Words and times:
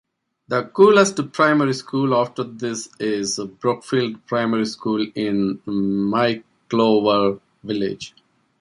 The 0.47 0.63
closest 0.63 1.31
primary 1.31 1.75
school 1.75 2.15
after 2.15 2.43
this 2.43 2.89
is 2.99 3.39
Brookfield 3.59 4.25
Primary 4.25 4.65
School 4.65 5.05
in 5.13 5.59
Mickleover 5.59 7.39
Village. 7.63 8.15